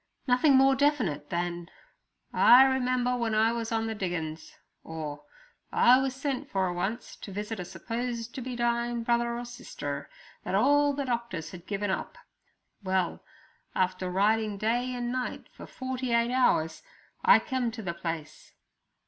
[0.25, 1.69] Nothing more definite than,
[2.33, 5.23] 'I remember w'en I was on the diggings' or
[5.71, 9.37] 'I wuz sent for r once to visit a supposed to be dying brother r
[9.37, 10.09] or sister r
[10.43, 12.17] that all the doctors had given up.
[12.83, 13.23] Well,
[13.75, 16.81] after r riding day and night for r forrty eight hours
[17.23, 18.53] I kem to the place.'